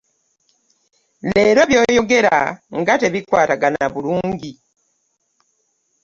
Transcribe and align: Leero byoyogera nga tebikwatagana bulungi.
Leero 1.29 1.61
byoyogera 1.69 2.37
nga 2.79 2.93
tebikwatagana 3.01 3.83
bulungi. 3.93 4.51